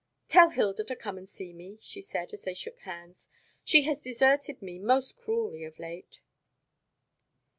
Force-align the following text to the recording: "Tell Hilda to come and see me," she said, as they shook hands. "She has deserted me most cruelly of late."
"Tell 0.27 0.49
Hilda 0.49 0.83
to 0.85 0.95
come 0.95 1.19
and 1.19 1.29
see 1.29 1.53
me," 1.53 1.77
she 1.79 2.01
said, 2.01 2.33
as 2.33 2.41
they 2.41 2.55
shook 2.55 2.79
hands. 2.79 3.27
"She 3.63 3.83
has 3.83 3.99
deserted 4.01 4.59
me 4.59 4.79
most 4.79 5.15
cruelly 5.15 5.63
of 5.63 5.77
late." 5.77 6.21